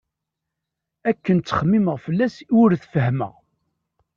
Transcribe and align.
Akken 1.09 1.37
ttxemmimeɣ 1.39 1.97
fell-as 2.05 2.35
i 2.41 2.45
ur 2.61 2.69
t-fehhmeɣ. 2.81 3.33